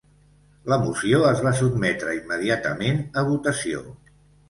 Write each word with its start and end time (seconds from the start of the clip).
La 0.73 0.77
moció 0.85 1.19
es 1.33 1.45
va 1.49 1.53
sotmetre 1.61 2.17
immediatament 2.23 3.01
a 3.25 3.29
votació. 3.33 3.89